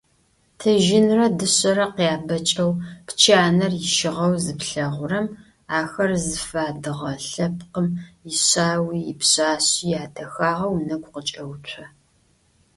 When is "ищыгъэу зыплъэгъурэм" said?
3.85-5.27